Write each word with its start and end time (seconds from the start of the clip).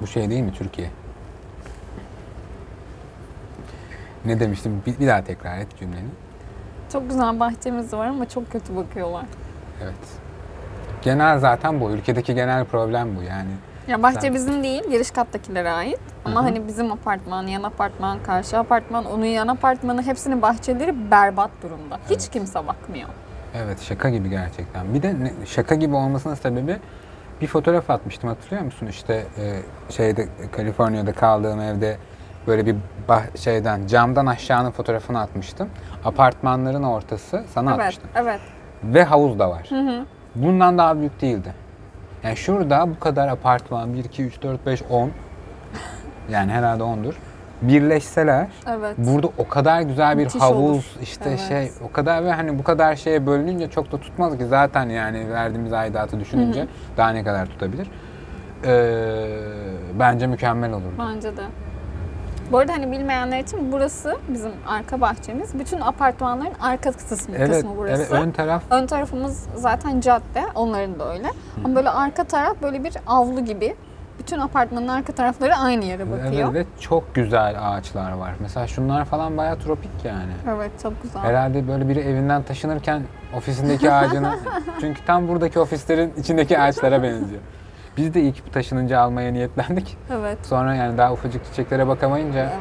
Bu 0.00 0.06
şey 0.06 0.30
değil 0.30 0.42
mi 0.42 0.52
Türkiye? 0.52 0.90
Ne 4.24 4.40
demiştim? 4.40 4.82
Bir, 4.86 4.98
bir 4.98 5.06
daha 5.06 5.24
tekrar 5.24 5.58
et 5.58 5.66
cümleni. 5.80 6.08
Çok 6.92 7.08
güzel 7.10 7.40
bahçemiz 7.40 7.92
var 7.92 8.06
ama 8.06 8.28
çok 8.28 8.52
kötü 8.52 8.76
bakıyorlar. 8.76 9.24
Evet. 9.82 9.94
Genel 11.02 11.38
zaten 11.38 11.80
bu. 11.80 11.90
Ülkedeki 11.90 12.34
genel 12.34 12.64
problem 12.64 13.16
bu 13.16 13.22
yani. 13.22 13.50
Ya 13.88 14.02
bahçe 14.02 14.20
Sen- 14.20 14.34
bizim 14.34 14.62
değil, 14.62 14.90
giriş 14.90 15.10
kattakilere 15.10 15.70
ait. 15.70 15.98
Ama 16.24 16.34
Hı 16.36 16.40
hı. 16.40 16.44
hani 16.48 16.68
bizim 16.68 16.92
apartman, 16.92 17.46
yan 17.46 17.62
apartman, 17.62 18.18
karşı 18.22 18.58
apartman, 18.58 19.04
onun 19.04 19.24
yan 19.24 19.48
apartmanı 19.48 20.02
hepsinin 20.02 20.42
bahçeleri 20.42 21.10
berbat 21.10 21.50
durumda. 21.62 21.98
Hiç 22.04 22.10
Evet. 22.20 22.30
kimse 22.30 22.66
bakmıyor. 22.66 23.08
Evet 23.54 23.80
şaka 23.80 24.10
gibi 24.10 24.30
gerçekten. 24.30 24.94
Bir 24.94 25.02
de 25.02 25.14
ne- 25.20 25.46
şaka 25.46 25.74
gibi 25.74 25.94
olmasının 25.94 26.34
sebebi 26.34 26.76
bir 27.40 27.46
fotoğraf 27.46 27.90
atmıştım 27.90 28.28
hatırlıyor 28.28 28.62
musun? 28.62 28.86
İşte 28.86 29.14
e, 29.38 29.60
şeyde 29.92 30.28
Kaliforniya'da 30.52 31.12
kaldığım 31.12 31.60
evde 31.60 31.96
böyle 32.46 32.66
bir 32.66 32.76
bah- 33.08 33.38
şeyden 33.38 33.86
camdan 33.86 34.26
aşağının 34.26 34.70
fotoğrafını 34.70 35.20
atmıştım. 35.20 35.68
Apartmanların 36.04 36.82
ortası 36.82 37.44
sana 37.54 37.70
Evet, 37.70 37.80
atmıştım. 37.80 38.10
evet. 38.14 38.40
Ve 38.84 39.04
havuz 39.04 39.38
da 39.38 39.50
var. 39.50 39.66
Hı 39.68 39.80
hı. 39.80 40.04
Bundan 40.34 40.78
daha 40.78 40.98
büyük 40.98 41.20
değildi. 41.20 41.54
Yani 42.22 42.36
şurada 42.36 42.90
bu 42.90 42.98
kadar 43.00 43.28
apartman 43.28 43.94
1 43.94 44.04
2 44.04 44.24
3 44.24 44.42
4 44.42 44.66
5 44.66 44.82
10 44.90 45.10
yani 46.30 46.52
herhalde 46.52 46.82
10'dur. 46.82 47.14
Birleşseler 47.62 48.46
Evet. 48.68 48.94
Burada 48.98 49.26
o 49.38 49.48
kadar 49.48 49.80
güzel 49.80 50.18
bir 50.18 50.24
Müthiş 50.24 50.42
havuz 50.42 50.70
olur. 50.70 50.84
işte 51.02 51.24
Evet. 51.28 51.40
şey 51.48 51.70
o 51.88 51.92
kadar 51.92 52.24
ve 52.24 52.32
hani 52.32 52.58
bu 52.58 52.62
kadar 52.64 52.96
şeye 52.96 53.26
bölününce 53.26 53.70
çok 53.70 53.92
da 53.92 53.98
tutmaz 53.98 54.38
ki 54.38 54.46
zaten 54.46 54.88
yani 54.88 55.30
verdiğimiz 55.30 55.72
aidatı 55.72 56.20
düşününce 56.20 56.66
daha 56.96 57.10
ne 57.10 57.24
kadar 57.24 57.46
tutabilir. 57.46 57.90
Ee, 58.64 59.28
bence 59.98 60.26
mükemmel 60.26 60.72
olurdu. 60.72 60.94
Bence 60.98 61.36
de. 61.36 61.42
Bu 62.52 62.58
arada 62.58 62.72
hani 62.72 62.92
bilmeyenler 62.92 63.40
için 63.40 63.72
burası 63.72 64.16
bizim 64.28 64.50
arka 64.66 65.00
bahçemiz. 65.00 65.58
Bütün 65.58 65.80
apartmanların 65.80 66.52
arka 66.60 66.92
kısmı, 66.92 67.34
Evet, 67.38 67.50
kısmı 67.50 67.70
burası. 67.76 68.02
evet 68.02 68.12
ön 68.12 68.30
taraf 68.30 68.62
Ön 68.70 68.86
tarafımız 68.86 69.46
zaten 69.54 70.00
cadde, 70.00 70.42
onların 70.54 70.98
da 70.98 71.12
öyle. 71.12 71.28
Ama 71.64 71.74
böyle 71.76 71.90
arka 71.90 72.24
taraf 72.24 72.56
böyle 72.62 72.84
bir 72.84 72.94
avlu 73.06 73.44
gibi. 73.44 73.76
Bütün 74.18 74.38
apartmanın 74.38 74.88
arka 74.88 75.12
tarafları 75.12 75.56
aynı 75.56 75.84
yere 75.84 76.10
bakıyor. 76.10 76.52
evet, 76.54 76.54
ve 76.54 76.80
çok 76.80 77.14
güzel 77.14 77.56
ağaçlar 77.60 78.12
var. 78.12 78.34
Mesela 78.40 78.66
şunlar 78.66 79.04
falan 79.04 79.36
bayağı 79.36 79.58
tropik 79.58 80.04
yani. 80.04 80.32
Evet, 80.48 80.70
çok 80.82 81.02
güzel. 81.02 81.22
Herhalde 81.22 81.68
böyle 81.68 81.88
biri 81.88 82.00
evinden 82.00 82.42
taşınırken 82.42 83.02
ofisindeki 83.36 83.92
ağacını 83.92 84.38
çünkü 84.80 85.04
tam 85.04 85.28
buradaki 85.28 85.58
ofislerin 85.60 86.12
içindeki 86.18 86.58
ağaçlara 86.58 87.02
benziyor. 87.02 87.40
Biz 87.96 88.14
de 88.14 88.20
ilk 88.20 88.52
taşınınca 88.52 89.00
almaya 89.00 89.32
niyetlendik. 89.32 89.96
Evet. 90.12 90.38
Sonra 90.46 90.74
yani 90.74 90.98
daha 90.98 91.12
ufacık 91.12 91.44
çiçeklere 91.44 91.88
bakamayınca 91.88 92.40
Evet. 92.40 92.52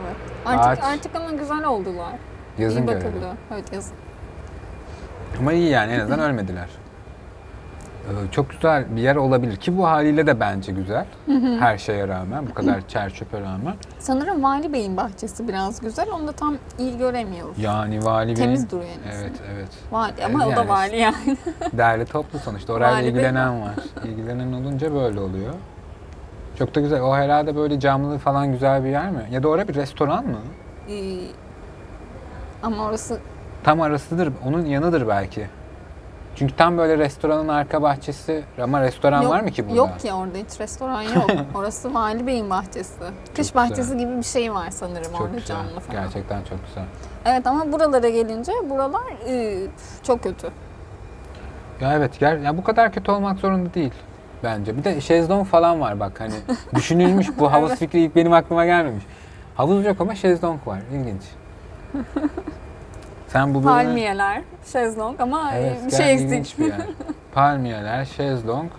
Artık 0.45 0.83
Ağaç- 0.83 0.93
artık 0.93 1.15
ama 1.15 1.31
güzel 1.31 1.65
oldular. 1.65 2.11
yazın 2.57 2.81
İyi 2.81 2.85
görelim. 2.85 3.07
bakıldı. 3.07 3.27
Evet 3.53 3.73
yazın. 3.73 3.93
Ama 5.39 5.53
iyi 5.53 5.69
yani 5.69 5.91
en 5.93 5.99
azından 5.99 6.19
ölmediler. 6.19 6.67
Ee, 8.07 8.31
Çok 8.31 8.49
güzel 8.49 8.95
bir 8.95 9.01
yer 9.01 9.15
olabilir 9.15 9.55
ki 9.55 9.77
bu 9.77 9.87
haliyle 9.87 10.27
de 10.27 10.39
bence 10.39 10.71
güzel. 10.71 11.05
Her 11.59 11.77
şeye 11.77 12.07
rağmen, 12.07 12.47
bu 12.49 12.53
kadar 12.53 12.87
çer 12.87 13.09
çöpe 13.09 13.41
rağmen. 13.41 13.75
Sanırım 13.99 14.43
Vali 14.43 14.73
Bey'in 14.73 14.97
bahçesi 14.97 15.47
biraz 15.47 15.81
güzel. 15.81 16.07
Onu 16.13 16.27
da 16.27 16.31
tam 16.31 16.57
iyi 16.79 16.97
göremiyoruz. 16.97 17.59
Yani 17.59 18.05
vali 18.05 18.33
Temiz 18.33 18.59
beyin... 18.59 18.69
duruyor 18.69 18.95
en. 19.05 19.11
Evet, 19.19 19.31
evet. 19.53 19.67
Vali 19.91 20.25
ama 20.25 20.45
o 20.45 20.51
da 20.51 20.55
Yani- 20.55 20.69
vali 20.69 20.97
yani. 20.97 21.37
Değerli 21.73 22.05
toplu 22.05 22.39
sonuçta. 22.39 22.73
Orayla 22.73 22.93
Vali 22.95 23.03
bey 23.03 23.09
ilgilenen 23.11 23.61
var. 23.61 23.73
İlgilenen 24.05 24.53
olunca 24.53 24.93
böyle 24.93 25.19
oluyor. 25.19 25.53
Çok 26.59 26.75
da 26.75 26.79
güzel. 26.79 27.01
O 27.01 27.15
herhalde 27.15 27.55
böyle 27.55 27.79
camlı 27.79 28.17
falan 28.17 28.51
güzel 28.51 28.83
bir 28.83 28.89
yer 28.89 29.09
mi? 29.11 29.21
Ya 29.31 29.43
da 29.43 29.47
orada 29.47 29.67
bir 29.67 29.75
restoran 29.75 30.25
mı? 30.25 30.37
Ee, 30.89 31.17
ama 32.63 32.85
orası 32.85 33.19
Tam 33.63 33.81
arasıdır. 33.81 34.33
Onun 34.45 34.65
yanıdır 34.65 35.07
belki. 35.07 35.47
Çünkü 36.37 36.55
tam 36.55 36.77
böyle 36.77 36.97
restoranın 36.97 37.47
arka 37.47 37.81
bahçesi 37.81 38.43
ama 38.61 38.81
restoran 38.81 39.21
yok, 39.21 39.31
var 39.31 39.41
mı 39.41 39.51
ki 39.51 39.65
burada? 39.65 39.77
Yok 39.77 39.99
ki 39.99 40.13
orada 40.13 40.37
hiç 40.37 40.59
restoran 40.59 41.01
yok. 41.01 41.29
orası 41.55 41.93
Vali 41.93 42.27
Bey'in 42.27 42.49
bahçesi. 42.49 42.99
Kış 43.35 43.37
güzel. 43.37 43.55
bahçesi 43.55 43.97
gibi 43.97 44.17
bir 44.17 44.23
şey 44.23 44.53
var 44.53 44.69
sanırım 44.69 45.11
Çok 45.11 45.21
orada 45.21 45.33
güzel. 45.33 45.47
canlı 45.47 45.79
falan. 45.79 46.03
Gerçekten 46.03 46.43
çok 46.43 46.65
güzel. 46.67 46.83
Evet 47.25 47.47
ama 47.47 47.71
buralara 47.71 48.09
gelince 48.09 48.51
buralar 48.69 49.03
e, 49.27 49.57
çok 50.03 50.23
kötü. 50.23 50.47
Ya 51.81 51.93
evet 51.93 52.19
ger 52.19 52.37
ya 52.37 52.57
bu 52.57 52.63
kadar 52.63 52.91
kötü 52.91 53.11
olmak 53.11 53.39
zorunda 53.39 53.73
değil 53.73 53.93
bence. 54.43 54.77
Bir 54.77 54.83
de 54.83 55.01
şezlong 55.01 55.47
falan 55.47 55.81
var 55.81 55.99
bak 55.99 56.19
hani 56.19 56.33
düşünülmüş 56.75 57.27
bu 57.39 57.51
havuz 57.51 57.75
fikri 57.75 57.99
ilk 57.99 58.15
benim 58.15 58.33
aklıma 58.33 58.65
gelmemiş. 58.65 59.03
Havuz 59.55 59.85
yok 59.85 60.01
ama 60.01 60.15
şezlong 60.15 60.67
var. 60.67 60.79
İlginç. 60.93 61.23
Sen 63.27 63.49
bu 63.49 63.53
bölümü... 63.63 63.71
Palmiyeler, 63.71 64.41
şezlong 64.71 65.21
ama 65.21 65.51
Evet, 65.55 65.85
bir 65.85 65.91
şey 65.91 66.13
eksik. 66.13 66.59
bir. 66.59 66.73
Palmiyeler, 67.33 68.05
şezlong, 68.05 68.69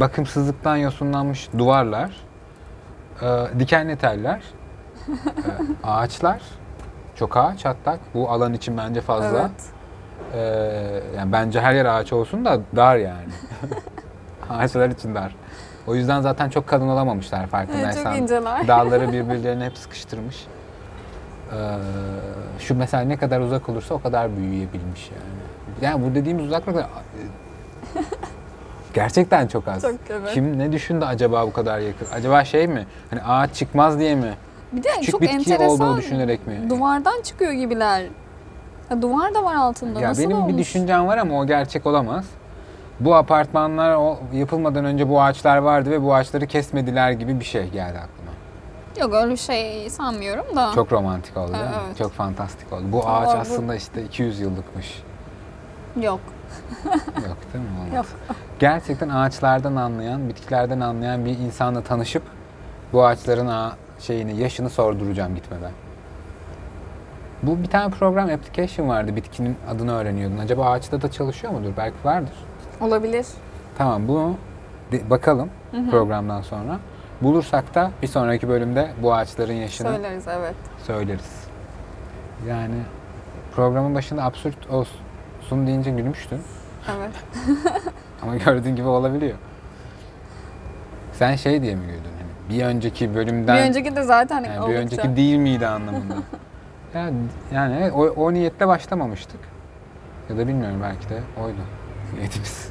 bakımsızlıktan 0.00 0.76
yosunlanmış 0.76 1.48
duvarlar, 1.58 2.16
e, 3.22 3.58
dikenli 3.58 3.96
teller, 3.96 4.42
e, 5.08 5.12
ağaçlar, 5.84 6.42
çok 7.14 7.36
ağaç 7.36 7.64
hatta 7.64 7.98
bu 8.14 8.30
alan 8.30 8.54
için 8.54 8.76
bence 8.76 9.00
fazla. 9.00 9.40
Evet. 9.40 9.50
E, 10.34 10.38
yani 11.16 11.32
bence 11.32 11.60
her 11.60 11.74
yer 11.74 11.84
ağaç 11.84 12.12
olsun 12.12 12.44
da 12.44 12.60
dar 12.76 12.96
yani. 12.96 13.28
Ağaçlar 14.50 14.88
için 14.88 15.14
dar. 15.14 15.36
O 15.86 15.94
yüzden 15.94 16.20
zaten 16.20 16.48
çok 16.50 16.66
kalın 16.66 16.88
olamamışlar 16.88 17.40
Evet, 17.40 17.50
farkındaysan. 17.50 18.04
çok 18.12 18.22
inceler. 18.22 18.68
Dalları 18.68 19.12
birbirlerine 19.12 19.64
hep 19.64 19.78
sıkıştırmış. 19.78 20.46
Ee, 21.52 21.56
şu 22.58 22.74
mesela 22.74 23.02
ne 23.02 23.16
kadar 23.16 23.40
uzak 23.40 23.68
olursa 23.68 23.94
o 23.94 24.02
kadar 24.02 24.36
büyüyebilmiş 24.36 25.10
yani. 25.10 25.40
Yani 25.80 26.04
bu 26.10 26.14
dediğimiz 26.14 26.46
uzaklıklar 26.46 26.82
e, 26.82 26.86
gerçekten 28.94 29.46
çok 29.46 29.68
az. 29.68 29.82
Çok, 29.82 29.94
evet. 30.10 30.30
Kim 30.34 30.58
ne 30.58 30.72
düşündü 30.72 31.04
acaba 31.04 31.46
bu 31.46 31.52
kadar 31.52 31.78
yakın? 31.78 32.06
Acaba 32.12 32.44
şey 32.44 32.66
mi? 32.66 32.86
Hani 33.10 33.22
ağaç 33.22 33.54
çıkmaz 33.54 33.98
diye 33.98 34.14
mi? 34.14 34.34
Bir 34.72 34.84
de 34.84 34.88
Küçük 34.88 35.10
çok 35.10 35.20
bitki 35.20 35.34
enteresan 35.34 35.88
olduğu 35.88 35.96
düşünerek 35.98 36.46
mi? 36.46 36.70
duvardan 36.70 37.22
çıkıyor 37.22 37.52
gibiler. 37.52 38.02
Ya 38.90 39.02
duvar 39.02 39.34
da 39.34 39.44
var 39.44 39.54
altında. 39.54 40.00
Ya 40.00 40.08
Nasıl 40.08 40.22
benim 40.22 40.36
olmuş? 40.36 40.52
bir 40.52 40.58
düşüncem 40.58 41.06
var 41.06 41.18
ama 41.18 41.38
o 41.40 41.46
gerçek 41.46 41.86
olamaz. 41.86 42.24
Bu 43.00 43.14
apartmanlar 43.14 44.16
yapılmadan 44.32 44.84
önce 44.84 45.08
bu 45.08 45.22
ağaçlar 45.22 45.56
vardı 45.56 45.90
ve 45.90 46.02
bu 46.02 46.14
ağaçları 46.14 46.46
kesmediler 46.46 47.10
gibi 47.10 47.40
bir 47.40 47.44
şey 47.44 47.68
geldi 47.68 47.98
aklıma. 47.98 48.19
Yok 49.00 49.14
öyle 49.14 49.30
bir 49.32 49.36
şey 49.36 49.90
sanmıyorum 49.90 50.56
da. 50.56 50.70
Çok 50.74 50.92
romantik 50.92 51.36
oldu 51.36 51.52
değil 51.52 51.64
mi? 51.64 51.70
Evet. 51.86 51.98
Çok 51.98 52.12
fantastik 52.12 52.72
oldu. 52.72 52.82
Bu 52.92 53.08
ağaç 53.08 53.26
bu- 53.28 53.38
aslında 53.38 53.74
işte 53.74 54.02
200 54.04 54.40
yıllıkmış. 54.40 55.02
Yok. 56.02 56.20
Yok 57.16 57.36
değil 57.52 57.64
mi? 57.64 57.70
Olmaz. 57.80 57.94
Yok. 57.96 58.06
Gerçekten 58.58 59.08
ağaçlardan 59.08 59.76
anlayan, 59.76 60.28
bitkilerden 60.28 60.80
anlayan 60.80 61.24
bir 61.24 61.38
insanla 61.38 61.80
tanışıp 61.82 62.22
bu 62.92 63.06
ağaçların 63.06 63.46
ağa- 63.46 63.76
şeyini, 63.98 64.36
yaşını 64.36 64.70
sorduracağım 64.70 65.34
gitmeden. 65.34 65.70
Bu 67.42 67.62
bir 67.62 67.66
tane 67.68 67.90
program 67.94 68.28
application 68.30 68.88
vardı. 68.88 69.16
Bitkinin 69.16 69.56
adını 69.70 69.92
öğreniyordun. 69.92 70.38
Acaba 70.38 70.70
ağaçta 70.70 71.02
da 71.02 71.10
çalışıyor 71.10 71.52
mudur? 71.52 71.70
Belki 71.76 71.96
vardır. 72.04 72.32
Olabilir. 72.80 73.26
Tamam 73.78 74.08
bunu 74.08 74.34
de- 74.92 75.10
bakalım 75.10 75.50
programdan 75.90 76.42
sonra. 76.42 76.78
Bulursak 77.22 77.74
da 77.74 77.90
bir 78.02 78.06
sonraki 78.06 78.48
bölümde 78.48 78.90
bu 79.02 79.14
ağaçların 79.14 79.52
yaşını 79.52 79.88
Söyleriz 79.88 80.24
evet. 80.28 80.54
söyleriz. 80.86 81.44
Yani 82.48 82.74
programın 83.54 83.94
başında 83.94 84.24
absürt 84.24 84.70
olsun 84.70 85.66
deyince 85.66 85.90
gülmüştün. 85.90 86.40
Evet. 86.96 87.12
Ama 88.22 88.36
gördüğün 88.36 88.76
gibi 88.76 88.88
olabiliyor. 88.88 89.34
Sen 91.12 91.36
şey 91.36 91.62
diye 91.62 91.74
mi 91.74 91.86
güldün? 91.86 92.10
Hani 92.18 92.58
bir 92.58 92.64
önceki 92.64 93.14
bölümden 93.14 93.56
Bir 93.56 93.62
önceki 93.62 93.96
de 93.96 94.02
zaten 94.02 94.44
yani 94.44 94.70
bir 94.70 94.74
önceki 94.74 95.16
değil 95.16 95.36
miydi 95.36 95.66
anlamında. 95.66 96.14
yani, 96.94 97.16
yani 97.54 97.92
o, 97.92 98.06
o 98.06 98.34
niyetle 98.34 98.68
başlamamıştık. 98.68 99.40
Ya 100.30 100.36
da 100.36 100.48
bilmiyorum 100.48 100.78
belki 100.82 101.08
de 101.08 101.22
oydu 101.44 101.60
niyetimiz. 102.14 102.68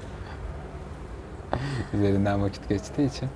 Üzerinden 1.94 2.44
vakit 2.44 2.70
geçtiği 2.70 3.08
için 3.08 3.30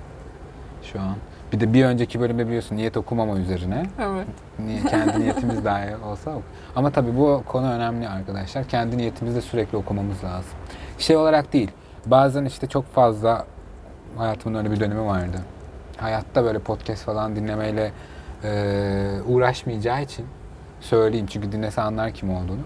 şu 0.92 1.00
an. 1.00 1.14
Bir 1.52 1.60
de 1.60 1.72
bir 1.72 1.84
önceki 1.84 2.20
bölümde 2.20 2.46
biliyorsun 2.46 2.76
niyet 2.76 2.96
okumama 2.96 3.36
üzerine. 3.38 3.86
Evet. 4.00 4.26
Niye, 4.58 4.80
kendi 4.82 5.20
niyetimiz 5.20 5.64
dahi 5.64 5.96
olsa 5.96 6.30
ok- 6.30 6.42
Ama 6.76 6.90
tabii 6.90 7.16
bu 7.16 7.42
konu 7.46 7.70
önemli 7.72 8.08
arkadaşlar. 8.08 8.64
Kendi 8.68 8.98
niyetimizi 8.98 9.36
de 9.36 9.40
sürekli 9.40 9.76
okumamız 9.78 10.24
lazım. 10.24 10.50
Şey 10.98 11.16
olarak 11.16 11.52
değil. 11.52 11.70
Bazen 12.06 12.44
işte 12.44 12.66
çok 12.66 12.92
fazla 12.94 13.46
hayatımın 14.16 14.58
öyle 14.58 14.70
bir 14.70 14.80
dönemi 14.80 15.06
vardı. 15.06 15.36
Hayatta 15.96 16.44
böyle 16.44 16.58
podcast 16.58 17.04
falan 17.04 17.36
dinlemeyle 17.36 17.92
e, 18.44 18.50
uğraşmayacağı 19.28 20.02
için 20.02 20.26
söyleyeyim. 20.80 21.26
Çünkü 21.26 21.52
dinlese 21.52 21.80
anlar 21.82 22.10
kim 22.10 22.30
olduğunu. 22.34 22.60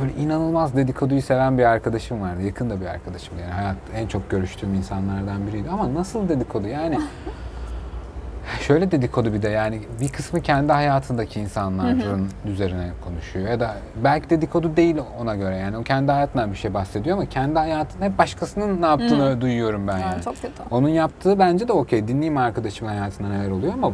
Böyle 0.00 0.12
inanılmaz 0.12 0.76
dedikoduyu 0.76 1.22
seven 1.22 1.58
bir 1.58 1.64
arkadaşım 1.64 2.20
vardı. 2.20 2.42
Yakın 2.42 2.70
da 2.70 2.80
bir 2.80 2.86
arkadaşım. 2.86 3.38
Yani 3.40 3.52
hayat 3.52 3.76
en 3.96 4.06
çok 4.06 4.30
görüştüğüm 4.30 4.74
insanlardan 4.74 5.46
biriydi. 5.46 5.70
Ama 5.70 5.94
nasıl 5.94 6.28
dedikodu 6.28 6.68
yani? 6.68 6.98
şöyle 8.60 8.90
dedikodu 8.90 9.32
bir 9.32 9.42
de 9.42 9.48
yani 9.48 9.80
bir 10.00 10.08
kısmı 10.08 10.40
kendi 10.40 10.72
hayatındaki 10.72 11.40
insanların 11.40 12.28
üzerine 12.46 12.90
konuşuyor 13.04 13.48
ya 13.48 13.60
da 13.60 13.74
belki 14.04 14.30
dedikodu 14.30 14.76
değil 14.76 14.96
ona 15.20 15.36
göre 15.36 15.56
yani 15.56 15.76
o 15.76 15.82
kendi 15.82 16.12
hayatından 16.12 16.50
bir 16.52 16.56
şey 16.56 16.74
bahsediyor 16.74 17.16
ama 17.16 17.26
kendi 17.26 17.58
hayatını 17.58 18.04
hep 18.04 18.18
başkasının 18.18 18.82
ne 18.82 18.86
yaptığını 18.86 19.40
duyuyorum 19.40 19.88
ben 19.88 19.98
Yani 19.98 20.02
yani. 20.12 20.22
çok 20.22 20.34
kötü. 20.34 20.62
Onun 20.70 20.88
yaptığı 20.88 21.38
bence 21.38 21.68
de 21.68 21.72
okey. 21.72 22.08
Dinleyeyim 22.08 22.36
arkadaşımın 22.36 22.90
hayatında 22.90 23.28
neler 23.28 23.50
oluyor 23.50 23.72
ama 23.74 23.92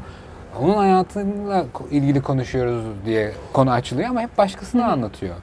onun 0.62 0.77
hayatıyla 0.77 1.65
ilgili 1.91 2.23
konuşuyoruz 2.23 2.85
diye 3.05 3.33
konu 3.53 3.71
açılıyor 3.71 4.09
ama 4.09 4.21
hep 4.21 4.39
başkasını 4.39 4.87
anlatıyor. 4.87 5.35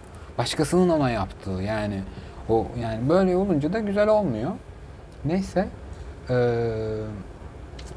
Başkasının 0.41 0.89
ona 0.89 1.09
yaptığı 1.09 1.51
yani 1.51 2.01
o 2.49 2.65
yani 2.81 3.09
böyle 3.09 3.35
olunca 3.35 3.73
da 3.73 3.79
güzel 3.79 4.07
olmuyor. 4.07 4.51
Neyse. 5.25 5.67
eee, 6.29 6.35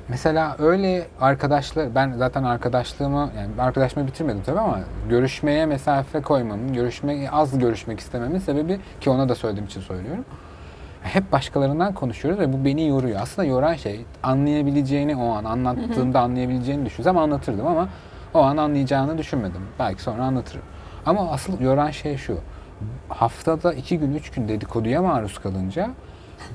mesela 0.08 0.56
öyle 0.58 1.06
arkadaşlar 1.20 1.94
ben 1.94 2.12
zaten 2.12 2.43
arkadaşlığımı 2.44 3.31
yani 3.37 3.62
arkadaşımı 3.62 4.06
bitirmedim 4.06 4.43
tabii 4.46 4.61
ama 4.61 4.81
görüşmeye 5.08 5.67
mesafe 5.67 6.23
koymamın, 6.23 6.73
görüşme 6.73 7.31
az 7.31 7.58
görüşmek 7.58 8.00
istememin 8.00 8.38
sebebi 8.38 8.81
ki 9.00 9.11
ona 9.11 9.29
da 9.29 9.35
söylediğim 9.35 9.67
için 9.67 9.81
söylüyorum 9.81 10.25
hep 11.02 11.32
başkalarından 11.32 11.94
konuşuyoruz 11.94 12.41
ve 12.41 12.52
bu 12.52 12.64
beni 12.64 12.88
yoruyor. 12.88 13.20
Aslında 13.23 13.49
yoran 13.49 13.75
şey 13.75 14.05
anlayabileceğini 14.23 15.17
o 15.17 15.32
an 15.32 15.44
anlattığımda 15.44 16.20
anlayabileceğini 16.20 16.87
düşünsem 16.87 17.19
anlatırdım 17.19 17.67
ama 17.67 17.88
o 18.35 18.41
an 18.43 18.56
anlayacağını 18.56 19.19
düşünmedim. 19.19 19.62
Belki 19.79 20.02
sonra 20.02 20.23
anlatırım. 20.23 20.62
Ama 21.06 21.30
asıl 21.30 21.60
yoran 21.60 21.90
şey 21.90 22.16
şu. 22.16 22.38
Haftada 23.08 23.72
iki 23.74 23.98
gün, 23.98 24.14
üç 24.14 24.30
gün 24.30 24.48
dedikoduya 24.48 25.02
maruz 25.02 25.38
kalınca 25.38 25.90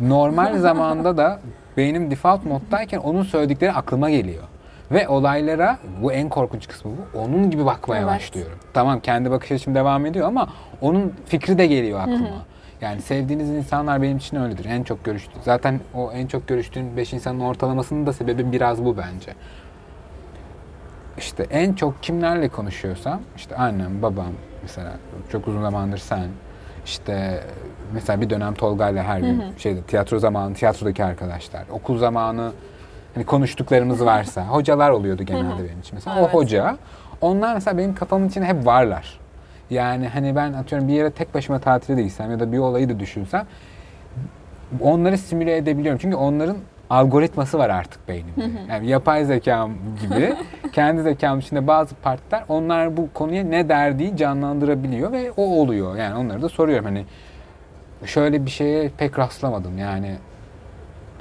normal 0.02 0.58
zamanda 0.60 1.18
da 1.18 1.40
beynim 1.78 2.12
default 2.12 2.46
moddayken 2.46 2.98
onun 3.00 3.24
söyledikleri 3.24 3.72
aklıma 3.72 4.10
geliyor. 4.10 4.44
Ve 4.92 5.08
olaylara, 5.08 5.78
bu 6.02 6.12
en 6.12 6.30
korkunç 6.30 6.68
kısmı 6.68 6.92
bu, 6.92 7.20
onun 7.20 7.52
gibi 7.52 7.66
bakmaya 7.66 8.02
Evet. 8.02 8.12
başlıyorum. 8.12 8.58
Tamam 8.74 9.00
kendi 9.00 9.32
bakış 9.32 9.52
açım 9.52 9.76
devam 9.76 10.06
ediyor 10.06 10.28
ama 10.28 10.50
onun 10.82 11.14
fikri 11.26 11.58
de 11.58 11.68
geliyor 11.68 12.00
aklıma. 12.00 12.46
Yani 12.82 13.02
sevdiğiniz 13.02 13.50
insanlar 13.50 14.02
benim 14.02 14.18
için 14.18 14.38
öyledir. 14.38 14.66
En 14.66 14.84
çok 14.84 15.06
görüştüğüm. 15.06 15.42
Zaten 15.44 15.80
o 15.94 16.12
en 16.12 16.28
çok 16.28 16.48
görüştüğün 16.48 16.98
5 16.98 17.14
insanın 17.14 17.40
ortalamasının 17.40 18.06
da 18.06 18.14
sebebi 18.14 18.52
biraz 18.52 18.86
bu 18.86 18.98
bence. 18.98 19.34
İşte 21.20 21.46
en 21.50 21.74
çok 21.74 22.04
kimlerle 22.04 22.50
konuşuyorsam 22.50 23.20
işte 23.36 23.56
annem, 23.56 24.02
babam 24.02 24.32
mesela 24.62 24.92
çok 25.32 25.48
uzun 25.48 25.62
zamandır 25.62 25.98
sen 25.98 26.28
işte 26.86 27.44
mesela 27.94 28.22
bir 28.22 28.30
dönem 28.30 28.54
Tolga'yla 28.54 29.04
her 29.04 29.20
gün 29.20 29.44
şeyde 29.58 29.82
tiyatro 29.82 30.20
zamanı 30.20 30.54
tiyatrodaki 30.54 31.04
arkadaşlar 31.04 31.64
okul 31.72 31.98
zamanı 31.98 32.52
hani 33.16 33.26
konuştuklarımız 33.26 34.06
varsa 34.06 34.48
hocalar 34.48 34.90
oluyordu 34.90 35.24
genelde 35.24 35.64
benim 35.64 35.80
için 35.80 35.92
mesela 35.94 36.20
Evet. 36.20 36.30
o 36.34 36.38
hoca 36.38 36.78
onlar 37.22 37.54
mesela 37.54 37.78
benim 37.78 37.96
kafamın 37.96 38.28
içinde 38.28 38.46
hep 38.46 38.66
varlar. 38.66 39.20
Yani 39.70 40.08
hani 40.08 40.36
ben 40.36 40.54
atıyorum 40.54 40.88
bir 40.88 40.94
yere 40.94 41.12
tek 41.12 41.34
başıma 41.34 41.60
tatile 41.60 41.98
de 41.98 42.04
gitsem 42.04 42.32
ya 42.32 42.40
da 42.40 42.52
bir 42.52 42.58
olayı 42.58 42.90
da 42.90 43.00
düşünsem 43.00 43.46
onları 44.82 45.18
simüle 45.18 45.58
edebiliyorum. 45.58 46.00
Çünkü 46.02 46.16
onların 46.16 46.58
algoritması 46.90 47.58
var 47.60 47.70
artık 47.70 48.08
beynimde. 48.08 48.50
Yani 48.70 48.88
yapay 48.88 49.26
zekam 49.26 49.72
gibi 50.02 50.36
kendi 50.72 51.02
zekam 51.02 51.40
içinde 51.40 51.68
bazı 51.68 51.96
partlar 51.96 52.44
onlar 52.50 52.98
bu 52.98 53.10
konuya 53.14 53.44
ne 53.44 53.70
derdiği 53.70 54.18
canlandırabiliyor 54.18 55.12
ve 55.12 55.32
o 55.38 55.44
oluyor. 55.44 55.96
Yani 55.96 56.16
onları 56.16 56.42
da 56.42 56.50
soruyorum 56.50 56.86
hani 56.86 57.06
şöyle 58.06 58.46
bir 58.46 58.52
şeye 58.52 58.90
pek 58.98 59.20
rastlamadım 59.20 59.78
yani 59.78 60.16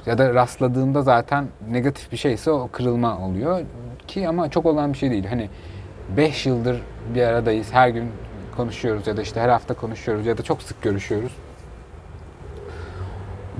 ya 0.05 0.17
da 0.17 0.33
rastladığımda 0.33 1.01
zaten 1.01 1.45
negatif 1.71 2.11
bir 2.11 2.17
şeyse 2.17 2.51
o 2.51 2.69
kırılma 2.71 3.19
oluyor 3.19 3.61
ki 4.07 4.27
ama 4.27 4.49
çok 4.49 4.65
olan 4.65 4.93
bir 4.93 4.97
şey 4.97 5.11
değil. 5.11 5.25
Hani 5.25 5.49
5 6.17 6.45
yıldır 6.45 6.81
bir 7.15 7.21
aradayız. 7.21 7.73
Her 7.73 7.89
gün 7.89 8.11
konuşuyoruz 8.57 9.07
ya 9.07 9.17
da 9.17 9.21
işte 9.21 9.39
her 9.39 9.49
hafta 9.49 9.73
konuşuyoruz 9.73 10.25
ya 10.25 10.37
da 10.37 10.43
çok 10.43 10.61
sık 10.61 10.81
görüşüyoruz. 10.81 11.31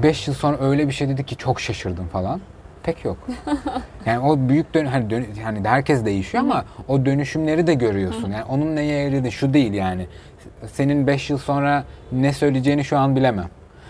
5 0.04 0.28
yıl 0.28 0.36
sonra 0.36 0.58
öyle 0.60 0.88
bir 0.88 0.94
şey 0.94 1.10
dedi 1.10 1.26
ki 1.26 1.36
çok 1.36 1.62
şaşırdım 1.62 2.08
falan. 2.08 2.42
Pek 2.84 3.06
yok. 3.06 3.18
Yani 4.06 4.20
o 4.20 4.50
büyük 4.50 4.74
dön 4.74 4.86
hani 4.86 5.10
dön 5.10 5.26
hani 5.44 5.68
herkes 5.68 6.06
değişiyor 6.06 6.44
ama 6.44 6.66
o 6.88 7.06
dönüşümleri 7.06 7.68
de 7.68 7.74
görüyorsun. 7.74 8.32
Yani 8.32 8.44
onun 8.44 8.76
neye 8.76 9.04
evredi 9.04 9.32
şu 9.32 9.54
değil 9.54 9.74
yani. 9.74 10.08
Senin 10.74 11.08
5 11.08 11.30
yıl 11.30 11.38
sonra 11.38 11.84
ne 12.12 12.34
söyleyeceğini 12.34 12.84
şu 12.86 12.98
an 12.98 13.16
bilemem. 13.16 13.50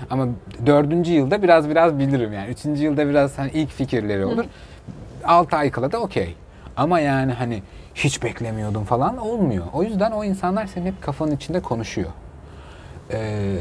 Ama 0.10 0.28
dördüncü 0.66 1.12
yılda 1.12 1.44
biraz 1.44 1.70
biraz 1.70 2.00
bilirim 2.00 2.34
yani. 2.34 2.50
Üçüncü 2.50 2.84
yılda 2.84 3.10
biraz 3.10 3.38
hani 3.38 3.52
ilk 3.52 3.70
fikirleri 3.70 4.26
olur. 4.26 4.46
6 5.26 5.56
ay 5.58 5.72
kala 5.72 5.92
da 5.92 6.00
okey. 6.00 6.36
Ama 6.78 7.00
yani 7.00 7.32
hani 7.32 7.64
hiç 7.96 8.24
beklemiyordum 8.24 8.84
falan 8.84 9.18
olmuyor. 9.18 9.66
O 9.74 9.84
yüzden 9.84 10.12
o 10.12 10.24
insanlar 10.24 10.66
senin 10.66 10.86
hep 10.86 11.02
kafanın 11.02 11.36
içinde 11.36 11.60
konuşuyor. 11.60 12.10
Ee, 13.12 13.58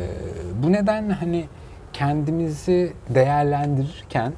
bu 0.63 0.73
nedenle 0.73 1.13
hani 1.13 1.45
kendimizi 1.93 2.93
değerlendirirken 3.09 4.33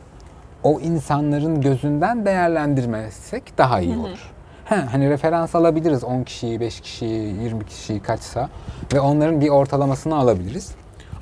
o 0.62 0.80
insanların 0.80 1.60
gözünden 1.60 2.26
değerlendirmezsek 2.26 3.58
daha 3.58 3.80
iyi 3.80 3.96
olur. 3.96 4.30
He, 4.64 4.76
hani 4.76 5.10
referans 5.10 5.54
alabiliriz 5.54 6.04
10 6.04 6.22
kişiyi, 6.22 6.60
5 6.60 6.80
kişiyi, 6.80 7.42
20 7.42 7.66
kişiyi 7.66 8.00
kaçsa 8.00 8.48
ve 8.94 9.00
onların 9.00 9.40
bir 9.40 9.48
ortalamasını 9.48 10.16
alabiliriz. 10.16 10.74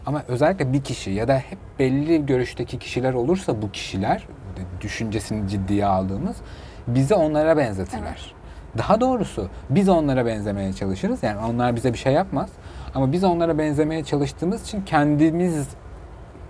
Ama 0.06 0.22
özellikle 0.28 0.72
bir 0.72 0.82
kişi 0.82 1.10
ya 1.10 1.28
da 1.28 1.38
hep 1.38 1.58
belli 1.78 2.26
görüşteki 2.26 2.78
kişiler 2.78 3.14
olursa 3.14 3.62
bu 3.62 3.70
kişiler 3.70 4.26
düşüncesini 4.80 5.48
ciddiye 5.48 5.86
aldığımız 5.86 6.36
bizi 6.86 7.14
onlara 7.14 7.56
benzetirler. 7.56 8.34
Daha 8.78 9.00
doğrusu 9.00 9.48
biz 9.70 9.88
onlara 9.88 10.26
benzemeye 10.26 10.72
çalışırız. 10.72 11.22
Yani 11.22 11.38
onlar 11.52 11.76
bize 11.76 11.92
bir 11.92 11.98
şey 11.98 12.12
yapmaz. 12.12 12.50
Ama 12.94 13.12
biz 13.12 13.24
onlara 13.24 13.58
benzemeye 13.58 14.04
çalıştığımız 14.04 14.62
için 14.62 14.82
kendimiz 14.86 15.68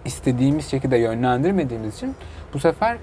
istediğimiz 0.09 0.67
şekilde 0.67 0.97
yönlendirmediğimiz 0.97 1.95
için 1.95 2.15
bu 2.55 2.59
sefer 2.59 2.99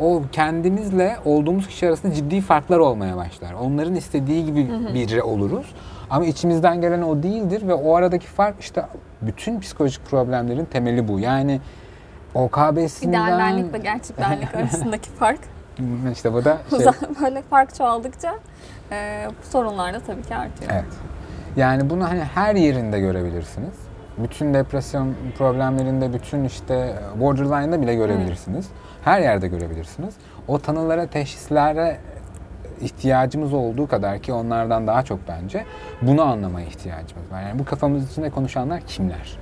o 0.00 0.22
kendimizle 0.32 1.16
olduğumuz 1.24 1.68
kişi 1.68 1.88
arasında 1.88 2.14
ciddi 2.14 2.40
farklar 2.40 2.78
olmaya 2.78 3.16
başlar. 3.16 3.52
Onların 3.52 3.94
istediği 3.94 4.44
gibi 4.44 4.70
biri 4.94 5.22
oluruz. 5.22 5.74
Ama 6.10 6.24
içimizden 6.24 6.80
gelen 6.80 7.02
o 7.02 7.22
değildir 7.22 7.68
ve 7.68 7.74
o 7.74 7.94
aradaki 7.94 8.26
fark 8.26 8.60
işte 8.60 8.86
bütün 9.22 9.60
psikolojik 9.60 10.06
problemlerin 10.10 10.64
temeli 10.64 11.08
bu. 11.08 11.20
Yani 11.20 11.60
OKB'sinden... 12.34 13.26
İdeal 13.26 13.38
benlikle 13.38 13.78
gerçek 13.78 14.18
benlik 14.18 14.54
arasındaki 14.56 15.10
fark. 15.10 15.40
işte 16.12 16.32
bu 16.32 16.44
da 16.44 16.58
şey, 16.70 16.86
Böyle 17.22 17.42
fark 17.42 17.74
çoğaldıkça 17.74 18.34
e, 18.92 19.26
sorunlar 19.50 19.94
da 19.94 20.00
tabii 20.00 20.22
ki 20.22 20.36
artıyor. 20.36 20.70
Evet. 20.74 20.84
Yani 21.56 21.90
bunu 21.90 22.08
hani 22.08 22.24
her 22.24 22.54
yerinde 22.54 23.00
görebilirsiniz. 23.00 23.83
Bütün 24.18 24.54
depresyon 24.54 25.14
problemlerinde, 25.38 26.12
bütün 26.12 26.44
işte 26.44 26.94
borderline'da 27.20 27.82
bile 27.82 27.94
görebilirsiniz. 27.94 28.68
Her 29.04 29.20
yerde 29.20 29.48
görebilirsiniz. 29.48 30.14
O 30.48 30.58
tanılara, 30.58 31.06
teşhislere 31.06 31.98
ihtiyacımız 32.80 33.52
olduğu 33.52 33.86
kadar 33.86 34.18
ki 34.18 34.32
onlardan 34.32 34.86
daha 34.86 35.02
çok 35.02 35.18
bence 35.28 35.64
bunu 36.02 36.22
anlamaya 36.22 36.66
ihtiyacımız 36.66 37.32
var. 37.32 37.42
Yani 37.42 37.58
bu 37.58 37.64
kafamız 37.64 38.10
içinde 38.10 38.30
konuşanlar 38.30 38.80
kimler? 38.80 39.38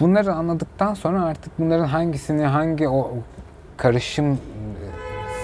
Bunları 0.00 0.32
anladıktan 0.32 0.94
sonra 0.94 1.24
artık 1.24 1.58
bunların 1.58 1.84
hangisini 1.84 2.44
hangi 2.44 2.88
o 2.88 3.12
karışım 3.76 4.38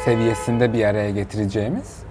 seviyesinde 0.05 0.73
bir 0.73 0.85
araya 0.85 1.11
getireceğimiz 1.11 2.02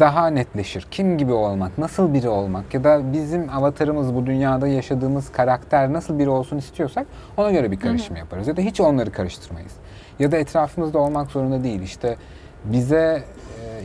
daha 0.00 0.26
netleşir. 0.26 0.86
Kim 0.90 1.18
gibi 1.18 1.32
olmak, 1.32 1.78
nasıl 1.78 2.14
biri 2.14 2.28
olmak 2.28 2.74
ya 2.74 2.84
da 2.84 3.12
bizim 3.12 3.50
avatarımız 3.50 4.14
bu 4.14 4.26
dünyada 4.26 4.68
yaşadığımız 4.68 5.32
karakter 5.32 5.92
nasıl 5.92 6.18
biri 6.18 6.28
olsun 6.30 6.58
istiyorsak 6.58 7.06
ona 7.36 7.50
göre 7.50 7.70
bir 7.70 7.80
karışım 7.80 8.16
yaparız. 8.16 8.48
Ya 8.48 8.56
da 8.56 8.60
hiç 8.60 8.80
onları 8.80 9.12
karıştırmayız. 9.12 9.72
Ya 10.18 10.32
da 10.32 10.36
etrafımızda 10.36 10.98
olmak 10.98 11.30
zorunda 11.30 11.64
değil. 11.64 11.82
İşte 11.82 12.16
bize 12.64 13.22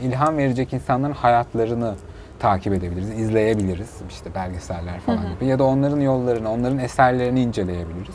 ilham 0.06 0.36
verecek 0.36 0.72
insanların 0.72 1.12
hayatlarını 1.12 1.94
takip 2.38 2.72
edebiliriz, 2.72 3.10
izleyebiliriz. 3.10 3.90
İşte 4.10 4.34
belgeseller 4.34 5.00
falan 5.00 5.34
gibi. 5.34 5.46
Ya 5.46 5.58
da 5.58 5.64
onların 5.64 6.00
yollarını, 6.00 6.52
onların 6.52 6.78
eserlerini 6.78 7.42
inceleyebiliriz. 7.42 8.14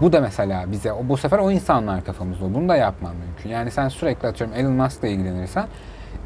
Bu 0.00 0.12
da 0.12 0.20
mesela 0.20 0.72
bize, 0.72 0.92
o- 0.92 1.08
bu 1.08 1.16
sefer 1.16 1.38
o 1.38 1.50
insanlar 1.50 2.04
kafamızda. 2.04 2.54
Bunu 2.54 2.68
da 2.68 2.76
yapman 2.76 3.12
mümkün. 3.16 3.50
Yani 3.50 3.70
sen 3.70 3.88
sürekli 3.88 4.28
atıyorum 4.28 4.56
Elon 4.56 4.72
Musk'la 4.72 5.08
ilgilenirsen, 5.08 5.64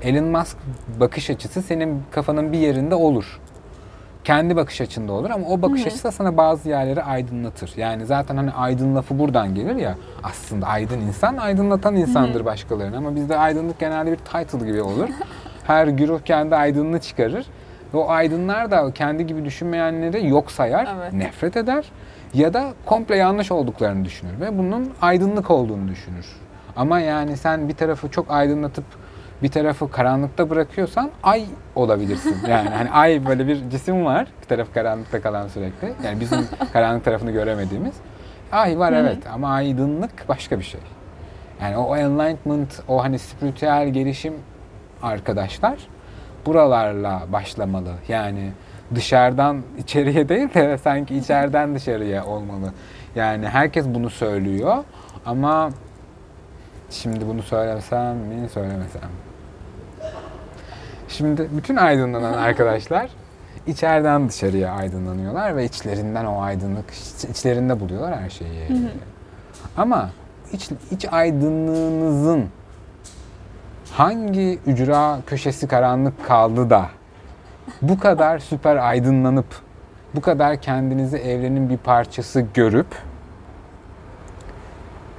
Elon 0.02 0.24
Musk 0.24 0.56
bakış 1.00 1.30
açısı 1.30 1.62
senin 1.62 2.02
kafanın 2.10 2.52
bir 2.52 2.58
yerinde 2.58 2.94
olur. 2.94 3.40
Kendi 4.24 4.56
bakış 4.56 4.80
açında 4.80 5.12
olur 5.12 5.30
ama 5.30 5.46
o 5.46 5.62
bakış 5.62 5.86
açısı 5.86 6.04
da 6.04 6.12
sana 6.12 6.36
bazı 6.36 6.68
yerleri 6.68 7.02
aydınlatır. 7.02 7.72
Yani 7.76 8.06
zaten 8.06 8.36
hani 8.36 8.50
aydın 8.52 8.96
lafı 8.96 9.18
buradan 9.18 9.54
gelir 9.54 9.76
ya. 9.76 9.94
Aslında 10.22 10.66
aydın 10.66 11.00
insan 11.00 11.36
aydınlatan 11.36 11.96
insandır 11.96 12.44
başkalarını 12.44 12.96
ama 12.96 13.16
bizde 13.16 13.38
aydınlık 13.38 13.78
genelde 13.78 14.12
bir 14.12 14.16
title 14.16 14.66
gibi 14.66 14.82
olur. 14.82 15.08
Her 15.66 15.86
güruh 15.86 16.20
kendi 16.20 16.56
aydınını 16.56 17.00
çıkarır. 17.00 17.46
Ve 17.94 17.98
o 17.98 18.08
aydınlar 18.08 18.70
da 18.70 18.92
kendi 18.92 19.26
gibi 19.26 19.44
düşünmeyenleri 19.44 20.28
yok 20.28 20.50
sayar, 20.50 20.88
Evet. 20.96 21.12
nefret 21.12 21.56
eder 21.56 21.84
ya 22.34 22.54
da 22.54 22.72
komple 22.86 23.16
yanlış 23.16 23.52
olduklarını 23.52 24.04
düşünür 24.04 24.40
ve 24.40 24.58
bunun 24.58 24.90
aydınlık 25.02 25.50
olduğunu 25.50 25.88
düşünür. 25.88 26.26
Ama 26.76 27.00
yani 27.00 27.36
sen 27.36 27.68
bir 27.68 27.74
tarafı 27.74 28.10
çok 28.10 28.30
aydınlatıp 28.30 28.84
bir 29.42 29.48
tarafı 29.48 29.90
karanlıkta 29.90 30.50
bırakıyorsan 30.50 31.10
ay 31.22 31.44
olabilirsin. 31.74 32.36
Yani 32.48 32.68
hani 32.68 32.90
ay 32.90 33.26
böyle 33.26 33.46
bir 33.46 33.70
cisim 33.70 34.04
var. 34.04 34.28
Bir 34.42 34.46
tarafı 34.46 34.72
karanlıkta 34.72 35.22
kalan 35.22 35.48
sürekli. 35.48 35.92
Yani 36.04 36.20
bizim 36.20 36.38
karanlık 36.72 37.04
tarafını 37.04 37.30
göremediğimiz. 37.30 37.94
Ay 38.52 38.78
var 38.78 38.92
evet 38.92 39.18
ama 39.32 39.52
aydınlık 39.52 40.28
başka 40.28 40.58
bir 40.58 40.64
şey. 40.64 40.80
Yani 41.62 41.76
o 41.76 41.96
enlightenment, 41.96 42.82
o 42.88 43.04
hani 43.04 43.18
spiritüel 43.18 43.88
gelişim 43.88 44.34
arkadaşlar 45.02 45.78
buralarla 46.46 47.22
başlamalı. 47.32 47.92
Yani 48.08 48.52
dışarıdan 48.94 49.62
içeriye 49.78 50.28
değil 50.28 50.54
de 50.54 50.78
sanki 50.78 51.16
içeriden 51.16 51.74
dışarıya 51.74 52.26
olmalı. 52.26 52.72
Yani 53.14 53.48
herkes 53.48 53.86
bunu 53.86 54.10
söylüyor 54.10 54.84
ama 55.26 55.70
şimdi 56.90 57.28
bunu 57.28 57.42
söylesem 57.42 58.16
mi 58.16 58.48
söylemesem. 58.48 59.29
Şimdi 61.10 61.48
bütün 61.50 61.76
aydınlanan 61.76 62.32
arkadaşlar 62.38 63.10
içeriden 63.66 64.28
dışarıya 64.28 64.72
aydınlanıyorlar 64.72 65.56
ve 65.56 65.64
içlerinden 65.64 66.24
o 66.24 66.40
aydınlık 66.42 66.90
iç- 66.90 67.24
içlerinde 67.24 67.80
buluyorlar 67.80 68.20
her 68.20 68.30
şeyi. 68.30 68.68
Ama 69.76 70.10
iç, 70.52 70.70
iç 70.90 71.06
aydınlığınızın 71.12 72.44
hangi 73.92 74.58
ücra 74.66 75.18
köşesi 75.26 75.68
karanlık 75.68 76.26
kaldı 76.26 76.70
da 76.70 76.86
bu 77.82 77.98
kadar 77.98 78.38
süper 78.38 78.76
aydınlanıp 78.76 79.46
bu 80.14 80.20
kadar 80.20 80.60
kendinizi 80.60 81.16
evrenin 81.16 81.70
bir 81.70 81.76
parçası 81.76 82.40
görüp 82.54 82.86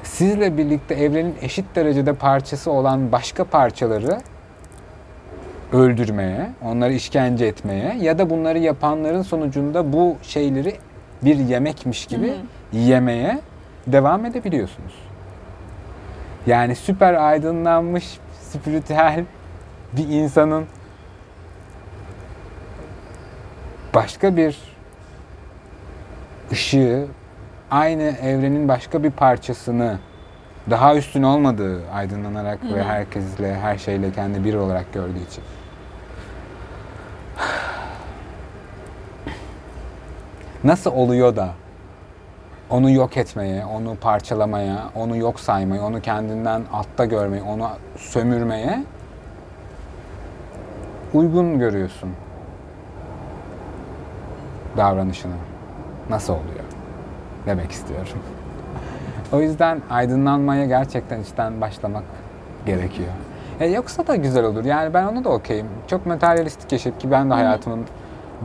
sizle 0.04 0.58
birlikte 0.58 0.96
evrenin 0.96 1.36
eşit 1.42 1.76
derecede 1.76 2.14
parçası 2.14 2.72
olan 2.72 3.12
başka 3.12 3.44
parçaları 3.44 4.18
öldürmeye, 5.74 6.50
onları 6.62 6.94
işkence 6.94 7.46
etmeye 7.46 7.98
ya 8.02 8.18
da 8.18 8.30
bunları 8.30 8.60
yapanların 8.60 9.22
sonucunda 9.22 9.94
bu 9.94 10.18
şeyleri 10.22 10.76
bir 11.22 11.36
yemekmiş 11.36 12.06
gibi 12.06 12.34
yemeye 12.74 13.40
devam 13.88 14.26
edebiliyorsunuz. 14.26 14.94
Yani 16.48 16.76
süper 16.76 17.14
aydınlanmış, 17.14 18.20
spiritüel 18.42 19.26
bir 19.94 20.08
insanın 20.08 20.66
başka 23.94 24.38
bir 24.38 24.58
ışığı 26.52 27.08
aynı 27.72 28.04
evrenin 28.04 28.68
başka 28.68 29.04
bir 29.04 29.12
parçasını 29.12 29.98
daha 30.70 30.96
üstün 30.96 31.24
olmadığı 31.24 31.90
aydınlanarak 31.92 32.60
ve 32.74 32.84
herkesle 32.84 33.56
her 33.56 33.78
şeyle 33.78 34.12
kendi 34.12 34.44
bir 34.44 34.54
olarak 34.54 34.94
gördüğü 34.94 35.24
için. 35.30 35.44
Nasıl 40.64 40.92
oluyor 40.92 41.36
da 41.36 41.50
onu 42.70 42.92
yok 42.92 43.18
etmeye, 43.18 43.66
onu 43.66 43.96
parçalamaya, 43.96 44.90
onu 44.96 45.18
yok 45.18 45.40
saymaya, 45.40 45.84
onu 45.84 46.02
kendinden 46.02 46.62
altta 46.74 47.06
görmeye, 47.06 47.44
onu 47.44 47.70
sömürmeye 47.98 48.84
uygun 51.14 51.60
görüyorsun 51.60 52.10
davranışını. 54.78 55.36
Nasıl 56.10 56.34
oluyor? 56.34 56.66
Demek 57.46 57.72
istiyorum. 57.72 58.08
O 59.34 59.42
yüzden 59.42 59.82
aydınlanmaya 59.90 60.66
gerçekten 60.66 61.22
içten 61.22 61.62
başlamak 61.62 62.04
gerekiyor. 62.66 63.10
E 63.60 63.68
yoksa 63.68 64.08
da 64.08 64.16
güzel 64.16 64.44
olur. 64.44 64.66
Yani 64.66 64.94
ben 64.94 65.06
onu 65.06 65.24
da 65.24 65.30
okeyim. 65.30 65.68
Çok 65.88 66.06
materyalistik 66.06 66.72
yaşayıp 66.72 67.00
ki 67.00 67.12
ben 67.12 67.30
de 67.30 67.34
hayatımın 67.34 67.86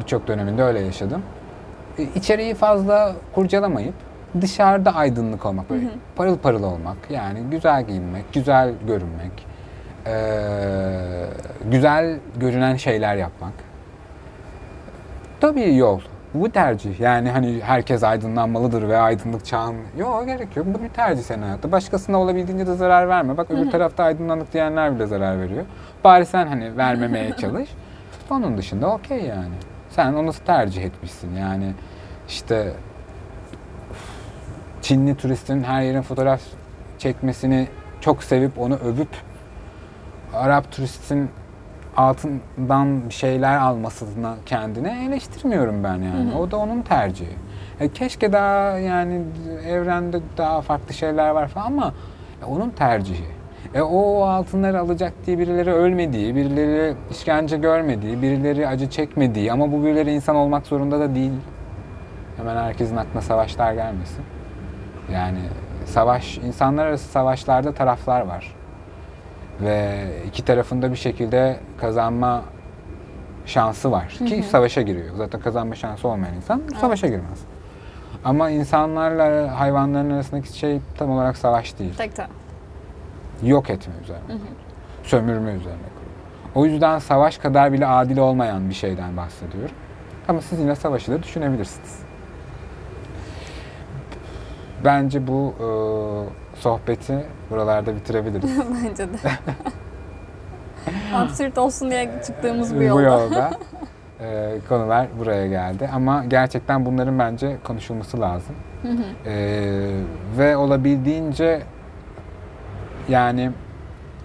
birçok 0.00 0.26
döneminde 0.26 0.62
öyle 0.62 0.80
yaşadım. 0.80 1.22
E, 1.98 2.02
içeriği 2.02 2.54
fazla 2.54 3.12
kurcalamayıp 3.34 3.94
dışarıda 4.40 4.94
aydınlık 4.94 5.46
olmak, 5.46 5.70
böyle 5.70 5.86
parıl 6.16 6.38
parıl 6.38 6.62
olmak, 6.62 6.96
yani 7.10 7.40
güzel 7.50 7.86
giyinmek, 7.86 8.32
güzel 8.32 8.72
görünmek, 8.86 9.46
e, 10.06 10.16
güzel 11.70 12.18
görünen 12.36 12.76
şeyler 12.76 13.16
yapmak. 13.16 13.52
Tabii 15.40 15.76
yol. 15.76 16.00
Bu 16.40 16.50
tercih. 16.50 17.00
Yani 17.00 17.30
hani 17.30 17.60
herkes 17.60 18.04
aydınlanmalıdır 18.04 18.88
ve 18.88 18.98
aydınlık 18.98 19.44
çağın... 19.44 19.76
Yok 19.98 20.26
gerek 20.26 20.56
yok. 20.56 20.66
Bu 20.66 20.82
bir 20.82 20.88
tercih 20.88 21.22
senin 21.22 21.42
hayatta. 21.42 21.72
Başkasına 21.72 22.20
olabildiğince 22.20 22.66
de 22.66 22.74
zarar 22.74 23.08
verme. 23.08 23.36
Bak 23.36 23.50
öbür 23.50 23.70
tarafta 23.70 24.04
aydınlandık 24.04 24.52
diyenler 24.52 24.94
bile 24.94 25.06
zarar 25.06 25.40
veriyor. 25.40 25.64
Bari 26.04 26.26
sen 26.26 26.46
hani 26.46 26.76
vermemeye 26.76 27.36
çalış. 27.40 27.70
Onun 28.30 28.58
dışında 28.58 28.90
okey 28.90 29.24
yani. 29.24 29.54
Sen 29.90 30.12
onu 30.12 30.32
tercih 30.32 30.84
etmişsin. 30.84 31.34
Yani 31.34 31.72
işte 32.28 32.72
Çinli 34.82 35.16
turistin 35.16 35.62
her 35.62 35.82
yerin 35.82 36.02
fotoğraf 36.02 36.40
çekmesini 36.98 37.68
çok 38.00 38.24
sevip 38.24 38.58
onu 38.58 38.74
övüp 38.76 39.08
Arap 40.34 40.72
turistin 40.72 41.30
altından 41.96 43.08
bir 43.08 43.14
şeyler 43.14 43.56
almasına 43.56 44.34
kendine 44.46 45.06
eleştirmiyorum 45.06 45.84
ben 45.84 45.96
yani. 45.96 46.34
O 46.34 46.50
da 46.50 46.56
onun 46.56 46.82
tercihi. 46.82 47.36
E, 47.80 47.88
keşke 47.88 48.32
daha 48.32 48.78
yani 48.78 49.22
evrende 49.66 50.20
daha 50.36 50.60
farklı 50.60 50.94
şeyler 50.94 51.30
var 51.30 51.48
falan 51.48 51.66
ama 51.66 51.94
e, 52.42 52.44
onun 52.44 52.70
tercihi. 52.70 53.24
E, 53.74 53.82
o 53.82 54.22
altınları 54.22 54.80
alacak 54.80 55.12
diye 55.26 55.38
birileri 55.38 55.72
ölmediği, 55.72 56.36
birileri 56.36 56.94
işkence 57.10 57.56
görmediği, 57.56 58.22
birileri 58.22 58.68
acı 58.68 58.90
çekmediği 58.90 59.52
ama 59.52 59.72
bu 59.72 59.84
birileri 59.84 60.12
insan 60.12 60.36
olmak 60.36 60.66
zorunda 60.66 61.00
da 61.00 61.14
değil. 61.14 61.32
Hemen 62.36 62.56
herkesin 62.56 62.96
aklına 62.96 63.22
savaşlar 63.22 63.72
gelmesin. 63.72 64.24
Yani 65.12 65.38
savaş, 65.84 66.38
insanlar 66.38 66.86
arası 66.86 67.08
savaşlarda 67.08 67.72
taraflar 67.72 68.20
var 68.20 68.55
ve 69.60 70.06
iki 70.26 70.44
tarafında 70.44 70.90
bir 70.90 70.96
şekilde 70.96 71.60
kazanma 71.78 72.42
şansı 73.46 73.90
var 73.90 74.08
ki 74.08 74.42
savaşa 74.42 74.82
giriyor. 74.82 75.14
Zaten 75.16 75.40
kazanma 75.40 75.74
şansı 75.74 76.08
olmayan 76.08 76.34
insan 76.34 76.62
savaşa 76.80 77.06
girmez. 77.06 77.40
Ama 78.24 78.50
insanlarla 78.50 79.60
hayvanların 79.60 80.10
arasındaki 80.10 80.58
şey 80.58 80.80
tam 80.98 81.10
olarak 81.10 81.36
savaş 81.36 81.78
değil. 81.78 81.94
Tek 81.94 82.16
tek. 82.16 82.26
Yok 83.42 83.70
etme 83.70 83.94
üzerine. 84.02 84.40
Sömürme 85.02 85.50
üzerine 85.50 85.78
kurulu. 85.94 86.10
O 86.54 86.66
yüzden 86.66 86.98
savaş 86.98 87.38
kadar 87.38 87.72
bile 87.72 87.86
adil 87.86 88.18
olmayan 88.18 88.68
bir 88.68 88.74
şeyden 88.74 89.16
bahsediyorum. 89.16 89.74
Ama 90.28 90.40
siz 90.40 90.60
yine 90.60 90.74
savaşı 90.74 91.12
da 91.12 91.22
düşünebilirsiniz. 91.22 91.98
Bence 94.84 95.26
bu 95.26 95.54
e, 95.60 95.66
sohbeti 96.60 97.24
buralarda 97.50 97.96
bitirebiliriz. 97.96 98.50
Bence 98.84 99.08
de. 99.12 99.16
Absürt 101.14 101.58
olsun 101.58 101.90
diye 101.90 102.10
çıktığımız 102.26 102.74
bu 102.74 102.78
bu 102.78 102.82
yolda. 102.82 103.02
yolda 103.02 103.50
e, 104.20 104.58
konular 104.68 105.06
buraya 105.18 105.46
geldi. 105.46 105.90
Ama 105.94 106.24
gerçekten 106.24 106.86
bunların 106.86 107.18
bence 107.18 107.56
konuşulması 107.64 108.20
lazım. 108.20 108.54
E, 109.26 109.34
ve 110.38 110.56
olabildiğince 110.56 111.62
yani 113.08 113.50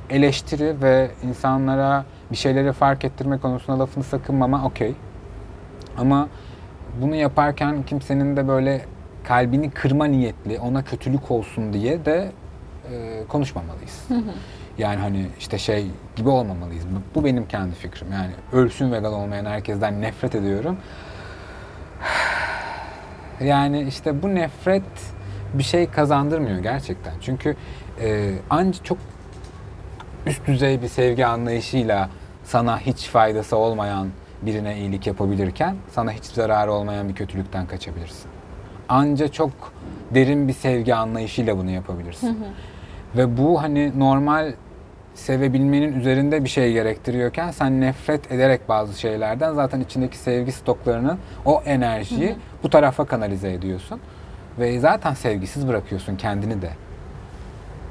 eleştiri 0.09 0.81
ve 0.81 1.11
insanlara 1.23 2.05
bir 2.31 2.35
şeyleri 2.35 2.73
fark 2.73 3.05
ettirme 3.05 3.37
konusunda 3.37 3.79
lafını 3.79 4.03
sakınmama 4.03 4.65
okey. 4.65 4.95
Ama 5.97 6.27
bunu 7.01 7.15
yaparken 7.15 7.83
kimsenin 7.83 8.37
de 8.37 8.47
böyle 8.47 8.81
kalbini 9.23 9.71
kırma 9.71 10.05
niyetli, 10.05 10.59
ona 10.59 10.83
kötülük 10.83 11.31
olsun 11.31 11.73
diye 11.73 12.05
de 12.05 12.31
e, 12.91 13.23
konuşmamalıyız. 13.29 14.07
Yani 14.77 14.99
hani 14.99 15.25
işte 15.39 15.57
şey 15.57 15.87
gibi 16.15 16.29
olmamalıyız. 16.29 16.85
Bu- 16.87 17.19
Bu 17.21 17.25
benim 17.25 17.47
kendi 17.47 17.75
fikrim. 17.75 18.11
Yani 18.11 18.31
ölsün 18.53 18.91
vegan 18.91 19.13
olmayan 19.13 19.45
herkesten 19.45 20.01
nefret 20.01 20.35
ediyorum. 20.35 20.77
Yani 23.41 23.81
işte 23.81 24.21
bu 24.23 24.35
nefret 24.35 24.83
bir 25.53 25.63
şey 25.63 25.89
kazandırmıyor 25.89 26.59
gerçekten. 26.59 27.13
Çünkü 27.21 27.55
e, 28.01 28.31
anca 28.49 28.83
çok 28.83 28.97
üst 30.25 30.47
düzey 30.47 30.81
bir 30.81 30.87
sevgi 30.87 31.25
anlayışıyla 31.25 32.09
sana 32.43 32.79
hiç 32.79 33.07
faydası 33.07 33.57
olmayan 33.57 34.07
birine 34.41 34.77
iyilik 34.77 35.07
yapabilirken 35.07 35.75
sana 35.91 36.11
hiç 36.11 36.23
zararı 36.25 36.71
olmayan 36.71 37.09
bir 37.09 37.15
kötülükten 37.15 37.67
kaçabilirsin. 37.67 38.31
Anca 38.91 39.27
çok 39.27 39.51
derin 40.13 40.47
bir 40.47 40.53
sevgi 40.53 40.95
anlayışıyla 40.95 41.57
bunu 41.57 41.69
yapabilirsin. 41.69 42.45
Ve 43.17 43.37
bu 43.37 43.61
hani 43.61 43.99
normal 43.99 44.53
sevebilmenin 45.15 45.99
üzerinde 45.99 46.43
bir 46.43 46.49
şey 46.49 46.73
gerektiriyorken 46.73 47.51
sen 47.51 47.81
nefret 47.81 48.31
ederek 48.31 48.69
bazı 48.69 48.99
şeylerden 48.99 49.53
zaten 49.53 49.79
içindeki 49.79 50.17
sevgi 50.17 50.51
stoklarını, 50.51 51.17
o 51.45 51.61
enerjiyi 51.65 52.35
bu 52.63 52.69
tarafa 52.69 53.05
kanalize 53.05 53.53
ediyorsun. 53.53 53.99
Ve 54.59 54.79
zaten 54.79 55.13
sevgisiz 55.13 55.67
bırakıyorsun 55.67 56.15
kendini 56.15 56.61
de. 56.61 56.69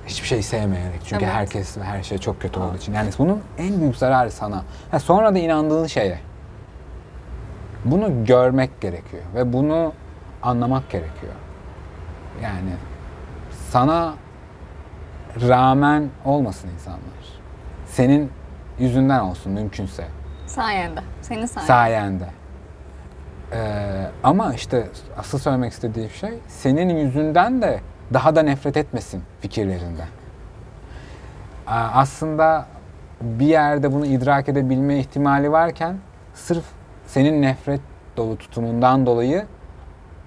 Hiçbir 0.06 0.26
şeyi 0.28 0.42
sevmeyerek. 0.42 1.00
Çünkü 1.04 1.24
Evet. 1.24 1.34
herkes 1.34 1.78
ve 1.78 1.82
her 1.82 2.02
şey 2.02 2.18
çok 2.18 2.40
kötü 2.40 2.60
olduğu 2.60 2.76
için. 2.76 2.92
Yani 2.94 3.10
bunun 3.18 3.40
en 3.58 3.80
büyük 3.80 3.96
zararı 3.96 4.30
sana. 4.30 4.64
Ha, 4.90 4.98
sonra 4.98 5.34
da 5.34 5.38
inandığın 5.38 5.86
şeye. 5.86 6.18
Bunu 7.84 8.24
görmek 8.24 8.80
gerekiyor 8.80 9.22
ve 9.34 9.52
bunu 9.52 9.92
anlamak 10.42 10.90
gerekiyor. 10.90 11.32
Yani 12.42 12.70
sana 13.70 14.14
rağmen 15.48 16.08
olmasın 16.24 16.68
insanlar. 16.74 17.00
Senin 17.86 18.30
yüzünden 18.78 19.20
olsun 19.20 19.52
mümkünse. 19.52 20.04
Sayende. 20.46 21.00
Senin 21.22 21.46
sayende. 21.46 21.66
Sayende. 21.66 22.28
Ee, 23.52 24.06
ama 24.22 24.54
işte 24.54 24.88
asıl 25.18 25.38
söylemek 25.38 25.72
istediğim 25.72 26.10
şey 26.10 26.38
senin 26.48 26.96
yüzünden 26.96 27.62
de 27.62 27.80
daha 28.14 28.36
da 28.36 28.42
nefret 28.42 28.76
etmesin 28.76 29.22
fikirlerinden. 29.40 30.08
Aa, 31.66 31.88
Aslında 31.94 32.66
bir 33.20 33.46
yerde 33.46 33.92
bunu 33.92 34.06
idrak 34.06 34.48
edebilme 34.48 34.98
ihtimali 34.98 35.52
varken 35.52 35.98
sırf 36.34 36.64
senin 37.06 37.42
nefret 37.42 37.80
dolu 38.16 38.38
tutumundan 38.38 39.06
dolayı 39.06 39.46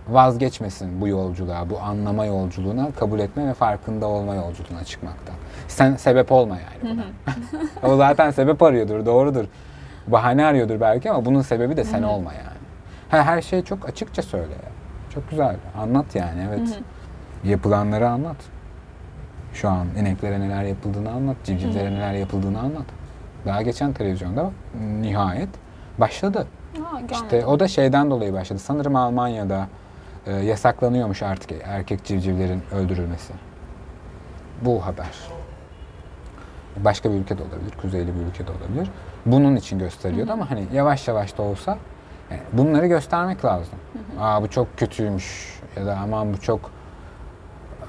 vazgeçmesin 0.10 1.02
bu 1.02 1.08
yolculuğa, 1.08 1.70
bu 1.70 1.80
anlama 1.80 2.26
yolculuğuna, 2.26 2.92
kabul 3.00 3.20
etme 3.20 3.48
ve 3.48 3.54
farkında 3.54 4.08
olma 4.08 4.36
yolculuğuna 4.36 4.84
çıkmaktan. 4.84 5.36
Sen 5.68 5.96
sebep 5.96 6.32
olma 6.32 6.58
yani 6.58 6.96
buna. 6.96 7.06
o 7.94 7.98
zaten 7.98 8.32
sebep 8.32 8.64
arıyordur, 8.64 9.06
doğrudur. 9.06 9.46
Bahane 10.08 10.46
arıyordur 10.46 10.82
belki 10.82 11.12
ama 11.12 11.26
bunun 11.26 11.42
sebebi 11.42 11.78
de 11.78 11.84
sen 11.84 12.04
olma 12.04 12.34
yani. 12.34 12.58
Ha, 13.10 13.24
her 13.24 13.42
şeyi 13.42 13.66
çok 13.66 13.90
açıkça 13.90 14.22
söyle 14.22 14.54
ya. 14.54 14.72
Çok 15.14 15.30
güzel. 15.30 15.56
Anlat 15.78 16.16
yani 16.16 16.48
evet. 16.50 16.80
Yapılanları 17.44 18.10
anlat. 18.10 18.36
Şu 19.54 19.70
an 19.70 19.88
ineklere 20.00 20.40
neler 20.40 20.64
yapıldığını 20.64 21.12
anlat, 21.12 21.38
civcivlere 21.44 21.92
neler 21.92 22.14
yapıldığını 22.14 22.60
anlat. 22.60 22.86
Daha 23.46 23.62
geçen 23.62 23.94
televizyonda 23.94 24.52
nihayet 25.02 25.50
başladı. 25.98 26.48
Görmedim. 26.74 27.08
İşte 27.12 27.46
o 27.46 27.60
da 27.60 27.68
şeyden 27.68 28.12
dolayı 28.12 28.34
başladı. 28.34 28.60
Sanırım 28.60 28.96
Almanya'da 28.96 29.68
e, 30.28 30.32
yasaklanıyormuş 30.32 31.24
artık 31.24 31.52
erkek 31.64 32.06
civcivlerin 32.06 32.62
öldürülmesi. 32.72 33.34
Bu 34.62 34.86
haber. 34.86 35.10
Başka 36.78 37.12
bir 37.12 37.16
ülkede 37.16 37.44
olabilir, 37.44 37.72
kuzeyli 37.82 38.16
bir 38.16 38.26
ülkede 38.26 38.52
olabilir. 38.52 38.90
Bunun 39.26 39.56
için 39.56 39.80
gösteriyordu 39.80 40.32
ama 40.32 40.52
hani 40.52 40.66
yavaş 40.74 41.08
yavaş 41.08 41.38
da 41.38 41.42
olsa 41.42 41.78
yani 42.32 42.42
bunları 42.54 42.88
göstermek 42.88 43.46
lazım. 43.46 43.80
Aa 44.20 44.42
bu 44.42 44.50
çok 44.50 44.78
kötüymüş 44.78 45.60
ya 45.78 45.86
da 45.86 45.98
aman 45.98 46.34
bu 46.34 46.42
çok 46.42 46.72
e, 47.82 47.88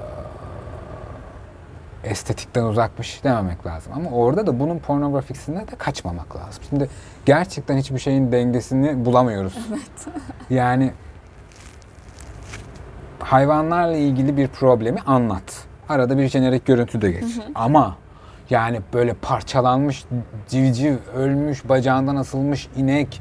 estetikten 2.08 2.64
uzakmış 2.64 3.24
dememek 3.24 3.66
lazım. 3.66 3.92
Ama 3.96 4.10
orada 4.10 4.46
da 4.46 4.60
bunun 4.60 4.78
pornografisine 4.78 5.68
de 5.68 5.76
kaçmamak 5.78 6.36
lazım. 6.36 6.64
Şimdi 6.68 6.88
gerçekten 7.26 7.76
hiçbir 7.76 7.98
şeyin 7.98 8.32
dengesini 8.32 9.04
bulamıyoruz. 9.04 9.58
Yani 10.50 10.92
hayvanlarla 13.24 13.96
ilgili 13.96 14.36
bir 14.36 14.48
problemi 14.48 14.98
anlat. 15.06 15.64
Arada 15.88 16.18
bir 16.18 16.28
jenerik 16.28 16.66
görüntü 16.66 17.02
de 17.02 17.10
geç. 17.10 17.24
Ama 17.54 17.96
yani 18.50 18.80
böyle 18.92 19.14
parçalanmış 19.14 20.04
civciv, 20.48 20.96
ölmüş, 21.16 21.68
bacağından 21.68 22.16
asılmış 22.16 22.68
inek, 22.76 23.20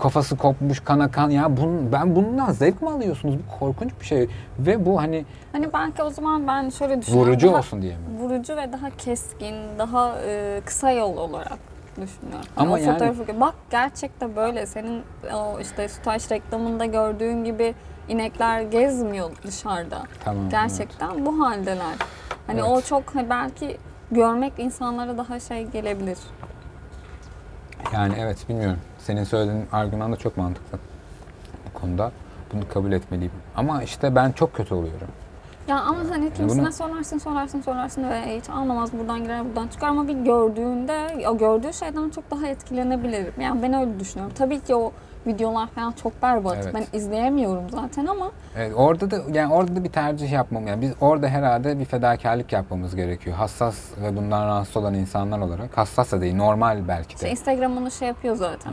kafası 0.00 0.36
kopmuş 0.36 0.80
kana 0.80 1.10
kan 1.10 1.30
ya 1.30 1.56
bun, 1.56 1.92
ben 1.92 2.16
bundan 2.16 2.52
zevk 2.52 2.82
mi 2.82 2.90
alıyorsunuz? 2.90 3.34
Bu 3.38 3.58
korkunç 3.58 3.90
bir 4.00 4.06
şey 4.06 4.28
ve 4.58 4.86
bu 4.86 5.00
hani 5.00 5.24
Hani 5.52 5.72
belki 5.72 6.02
o 6.02 6.10
zaman 6.10 6.46
ben 6.46 6.68
şöyle 6.68 7.00
düşünüyorum. 7.00 7.28
vurucu 7.30 7.48
daha 7.48 7.58
olsun 7.58 7.82
diye 7.82 7.92
mi? 7.92 8.00
Vurucu 8.20 8.56
ve 8.56 8.72
daha 8.72 8.90
keskin, 8.90 9.54
daha 9.78 10.14
e, 10.26 10.60
kısa 10.64 10.90
yol 10.90 11.16
olarak 11.16 11.58
düşünüyorum. 12.00 12.46
Hani 12.54 12.66
Ama 12.68 12.74
o 12.74 12.76
yani- 12.76 12.92
fotoğrafı 12.92 13.40
bak 13.40 13.54
gerçekten 13.70 14.36
böyle 14.36 14.66
senin 14.66 15.02
o 15.34 15.60
işte 15.60 15.88
sütaş 15.88 16.30
reklamında 16.30 16.84
gördüğün 16.86 17.44
gibi 17.44 17.74
inekler 18.08 18.60
gezmiyor 18.62 19.30
dışarıda. 19.46 20.02
Tamam. 20.24 20.48
Gerçekten 20.50 21.26
bu 21.26 21.40
haldeler. 21.46 21.94
Hani 22.46 22.60
Evet. 22.60 22.70
o 22.70 22.80
çok 22.80 23.14
hani 23.14 23.30
belki 23.30 23.76
görmek 24.10 24.52
insanlara 24.58 25.18
daha 25.18 25.40
şey 25.40 25.64
gelebilir. 25.66 26.18
evet. 27.80 27.92
Yani 27.94 28.14
evet 28.18 28.48
bilmiyorum. 28.48 28.78
Senin 28.98 29.24
söylediğin 29.24 29.66
argüman 29.72 30.12
da 30.12 30.16
çok 30.16 30.36
mantıklı. 30.36 30.78
Bu 31.74 31.80
konuda 31.80 32.12
bunu 32.52 32.68
kabul 32.74 32.92
etmeliyim. 32.92 33.32
Ama 33.56 33.82
işte 33.82 34.14
ben 34.14 34.32
çok 34.32 34.54
kötü 34.54 34.74
oluyorum. 34.74 35.08
Ya 35.68 35.80
ama 35.80 35.98
hani 36.10 36.32
kimisine 36.32 36.62
bunu- 36.62 36.72
sorarsın 36.72 37.18
sorarsın 37.18 37.60
sorarsın 37.60 38.10
ve 38.10 38.38
hiç 38.38 38.50
anlamaz 38.50 38.92
buradan 38.92 39.22
girer 39.22 39.44
buradan 39.44 39.68
çıkar 39.68 39.88
ama 39.88 40.08
bir 40.08 40.12
gördüğünde 40.14 41.28
o 41.28 41.38
gördüğü 41.38 41.72
şeyden 41.72 42.10
çok 42.10 42.30
daha 42.30 42.46
etkilenebilir. 42.46 43.26
Yani 43.40 43.62
ben 43.62 43.72
öyle 43.72 44.00
düşünüyorum. 44.00 44.34
Tabii 44.38 44.60
ki 44.60 44.74
o 44.74 44.92
videolar 45.26 45.66
falan 45.68 45.92
çok 45.92 46.22
berbat. 46.22 46.56
Evet. 46.62 46.74
Ben 46.74 46.98
izleyemiyorum 46.98 47.70
zaten 47.70 48.06
ama 48.06 48.30
Evet, 48.56 48.72
orada 48.76 49.10
da 49.10 49.20
yani 49.32 49.54
orada 49.54 49.76
da 49.76 49.84
bir 49.84 49.88
tercih 49.88 50.32
yapmam 50.32 50.66
yani 50.66 50.80
biz 50.82 50.92
orada 51.00 51.28
herhalde 51.28 51.78
bir 51.78 51.84
fedakarlık 51.84 52.52
yapmamız 52.52 52.96
gerekiyor. 52.96 53.36
Hassas 53.36 53.76
ve 54.02 54.16
bundan 54.16 54.46
rahatsız 54.46 54.76
olan 54.76 54.94
insanlar 54.94 55.38
olarak 55.38 55.78
hassas 55.78 56.12
da 56.12 56.20
değil 56.20 56.36
normal 56.36 56.88
belki 56.88 57.08
de. 57.08 57.14
işte 57.14 57.30
Instagram 57.30 57.76
onu 57.76 57.90
şey 57.90 58.08
yapıyor 58.08 58.36
zaten. 58.36 58.72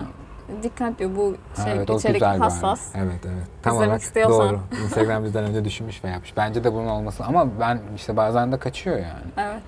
Dikkat 0.63 0.99
diyor 0.99 1.11
bu 1.15 1.35
şey 1.63 1.73
evet, 1.73 1.89
içerik 1.89 2.21
hassas. 2.21 2.95
hamle. 2.95 3.05
Evet 3.05 3.21
evet. 3.25 3.47
Tam 3.63 3.73
İzlemek 3.73 3.87
olarak 3.89 4.01
istiyorsan. 4.01 4.49
doğru. 4.49 4.59
Instagram 4.83 5.23
bizden 5.23 5.43
önce 5.43 5.65
düşünmüş 5.65 6.03
ve 6.03 6.09
yapmış. 6.09 6.37
Bence 6.37 6.63
de 6.63 6.73
bunun 6.73 6.87
olması 6.87 7.23
ama 7.23 7.47
ben 7.59 7.79
işte 7.95 8.17
bazen 8.17 8.51
de 8.51 8.57
kaçıyor 8.57 8.95
yani. 8.97 9.31
Evet. 9.37 9.61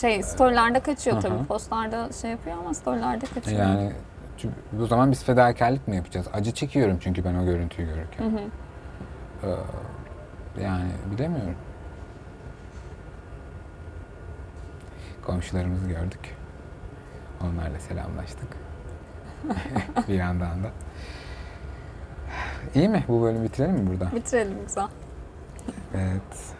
Şey 0.00 0.22
storylerde 0.22 0.80
kaçıyor 0.80 1.20
tabii. 1.20 1.44
Postlarda 1.44 2.08
şey 2.20 2.30
yapıyor 2.30 2.56
ama 2.58 2.74
storylerde 2.74 3.24
kaçıyor. 3.34 3.60
Yani 3.60 3.92
çünkü 4.38 4.54
o 4.82 4.86
zaman 4.86 5.10
biz 5.10 5.24
fedakarlık 5.24 5.88
mı 5.88 5.94
yapacağız? 5.94 6.28
Acı 6.32 6.52
çekiyorum 6.52 6.98
çünkü 7.00 7.24
ben 7.24 7.34
o 7.34 7.44
görüntüyü 7.44 7.88
görürken. 7.88 8.24
Hı 8.24 8.28
hı. 8.28 8.40
Ee, 9.46 10.62
yani 10.62 10.90
bilemiyorum. 11.10 11.54
Komşularımızı 15.22 15.88
gördük. 15.88 16.36
Onlarla 17.42 17.80
selamlaştık. 17.80 18.48
bir 20.08 20.14
yandan 20.14 20.64
da. 20.64 20.70
İyi 22.74 22.88
mi? 22.88 23.04
Bu 23.08 23.22
bölümü 23.22 23.44
bitirelim 23.44 23.74
mi 23.74 23.90
burada? 23.90 24.16
Bitirelim 24.16 24.58
güzel. 24.66 24.88
Evet. 25.94 26.53